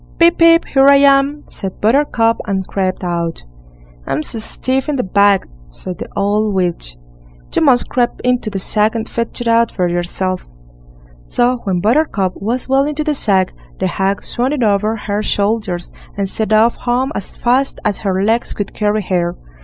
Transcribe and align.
"Pip, 0.17 0.39
pip! 0.39 0.65
here 0.65 0.87
I 0.87 0.95
am", 0.95 1.43
said 1.45 1.79
Buttercup, 1.79 2.41
and 2.47 2.65
crept 2.65 3.03
out. 3.03 3.43
"I'm 4.07 4.23
so 4.23 4.39
stiff 4.39 4.89
in 4.89 4.95
the 4.95 5.03
back", 5.03 5.45
said 5.69 5.99
the 5.99 6.09
old 6.15 6.55
witch, 6.55 6.97
"you 7.55 7.63
must 7.63 7.87
creep 7.87 8.09
into 8.23 8.49
the 8.49 8.57
sack 8.57 8.95
and 8.95 9.07
fetch 9.07 9.41
it 9.41 9.47
out 9.47 9.71
for 9.71 9.87
yourself." 9.87 10.47
So 11.25 11.57
when 11.65 11.81
Buttercup 11.81 12.33
was 12.37 12.67
well 12.67 12.85
into 12.85 13.03
the 13.03 13.13
sack, 13.13 13.53
the 13.79 13.85
hag 13.85 14.23
swung 14.23 14.53
it 14.53 14.63
over 14.63 14.95
her 15.05 15.21
shoulders 15.21 15.91
and 16.17 16.27
set 16.27 16.51
off 16.51 16.77
home 16.77 17.11
as 17.13 17.35
fast 17.35 17.79
as 17.85 17.99
her 17.99 18.23
legs 18.23 18.53
could 18.53 18.73
carry 18.73 19.03
her. 19.03 19.35